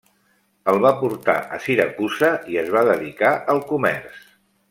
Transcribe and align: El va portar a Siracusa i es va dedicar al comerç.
El 0.71 0.79
va 0.85 0.91
portar 1.01 1.35
a 1.57 1.59
Siracusa 1.65 2.31
i 2.55 2.59
es 2.63 2.73
va 2.77 2.83
dedicar 2.91 3.35
al 3.55 3.63
comerç. 3.75 4.19